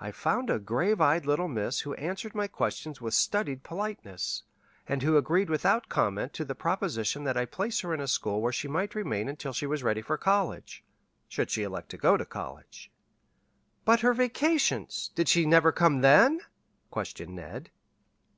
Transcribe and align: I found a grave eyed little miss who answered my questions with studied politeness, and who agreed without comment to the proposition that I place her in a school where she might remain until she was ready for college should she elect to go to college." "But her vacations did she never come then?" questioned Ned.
I 0.00 0.10
found 0.10 0.48
a 0.48 0.58
grave 0.58 1.02
eyed 1.02 1.26
little 1.26 1.46
miss 1.46 1.80
who 1.80 1.92
answered 1.96 2.34
my 2.34 2.46
questions 2.48 3.02
with 3.02 3.12
studied 3.12 3.62
politeness, 3.62 4.42
and 4.86 5.02
who 5.02 5.18
agreed 5.18 5.50
without 5.50 5.90
comment 5.90 6.32
to 6.32 6.46
the 6.46 6.54
proposition 6.54 7.24
that 7.24 7.36
I 7.36 7.44
place 7.44 7.80
her 7.80 7.92
in 7.92 8.00
a 8.00 8.08
school 8.08 8.40
where 8.40 8.54
she 8.54 8.68
might 8.68 8.94
remain 8.94 9.28
until 9.28 9.52
she 9.52 9.66
was 9.66 9.82
ready 9.82 10.00
for 10.00 10.16
college 10.16 10.82
should 11.28 11.50
she 11.50 11.62
elect 11.62 11.90
to 11.90 11.98
go 11.98 12.16
to 12.16 12.24
college." 12.24 12.90
"But 13.84 14.00
her 14.00 14.14
vacations 14.14 15.10
did 15.14 15.28
she 15.28 15.44
never 15.44 15.72
come 15.72 16.00
then?" 16.00 16.40
questioned 16.90 17.34
Ned. 17.36 17.70